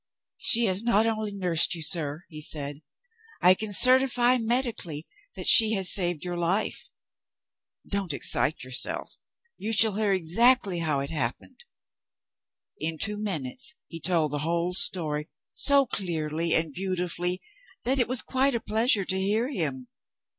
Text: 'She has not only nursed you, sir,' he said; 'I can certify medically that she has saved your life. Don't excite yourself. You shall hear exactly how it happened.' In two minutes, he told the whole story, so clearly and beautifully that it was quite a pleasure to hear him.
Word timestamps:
'She 0.39 0.65
has 0.65 0.81
not 0.81 1.05
only 1.05 1.31
nursed 1.31 1.75
you, 1.75 1.83
sir,' 1.83 2.25
he 2.27 2.41
said; 2.41 2.81
'I 3.39 3.53
can 3.53 3.71
certify 3.71 4.39
medically 4.39 5.05
that 5.35 5.45
she 5.47 5.73
has 5.73 5.91
saved 5.91 6.25
your 6.25 6.39
life. 6.39 6.89
Don't 7.87 8.11
excite 8.11 8.63
yourself. 8.63 9.17
You 9.59 9.73
shall 9.73 9.93
hear 9.97 10.11
exactly 10.11 10.79
how 10.79 11.01
it 11.01 11.11
happened.' 11.11 11.65
In 12.79 12.97
two 12.97 13.19
minutes, 13.19 13.75
he 13.85 13.99
told 13.99 14.31
the 14.31 14.39
whole 14.39 14.73
story, 14.73 15.29
so 15.51 15.85
clearly 15.85 16.55
and 16.55 16.73
beautifully 16.73 17.39
that 17.83 17.99
it 17.99 18.07
was 18.07 18.23
quite 18.23 18.55
a 18.55 18.59
pleasure 18.59 19.05
to 19.05 19.19
hear 19.21 19.51
him. 19.51 19.87